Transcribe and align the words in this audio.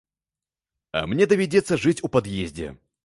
А 1.01 1.03
мне 1.11 1.27
давядзецца 1.33 1.81
жыць 1.85 1.97
у 2.09 2.11
пад'ездзе. 2.17 2.67